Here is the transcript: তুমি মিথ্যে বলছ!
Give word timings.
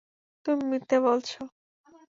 তুমি 0.45 0.63
মিথ্যে 0.71 0.97
বলছ! 1.05 1.29